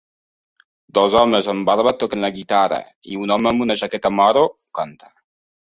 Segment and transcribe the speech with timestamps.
[0.97, 2.81] Dos homes amb barba toquen la guitarra
[3.13, 4.47] i un home amb una jaqueta marró
[4.81, 5.17] canta.